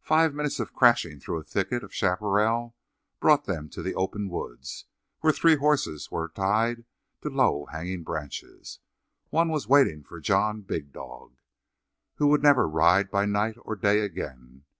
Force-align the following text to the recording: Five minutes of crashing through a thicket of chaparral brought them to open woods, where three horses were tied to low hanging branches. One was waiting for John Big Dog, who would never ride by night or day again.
Five 0.00 0.32
minutes 0.34 0.60
of 0.60 0.72
crashing 0.72 1.20
through 1.20 1.36
a 1.40 1.44
thicket 1.44 1.84
of 1.84 1.92
chaparral 1.92 2.74
brought 3.20 3.44
them 3.44 3.68
to 3.68 3.92
open 3.92 4.30
woods, 4.30 4.86
where 5.20 5.30
three 5.30 5.56
horses 5.56 6.10
were 6.10 6.30
tied 6.30 6.86
to 7.20 7.28
low 7.28 7.66
hanging 7.66 8.02
branches. 8.02 8.78
One 9.28 9.50
was 9.50 9.68
waiting 9.68 10.04
for 10.04 10.20
John 10.20 10.62
Big 10.62 10.90
Dog, 10.90 11.36
who 12.14 12.28
would 12.28 12.42
never 12.42 12.66
ride 12.66 13.10
by 13.10 13.26
night 13.26 13.56
or 13.60 13.76
day 13.76 14.00
again. 14.00 14.64